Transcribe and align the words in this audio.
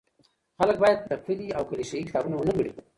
خلګ 0.57 0.77
بايد 0.81 0.99
تپلي 1.09 1.47
او 1.57 1.63
کليشه 1.69 1.95
يي 1.97 2.03
کتابونه 2.07 2.35
ونه 2.37 2.53
لولي. 2.55 2.71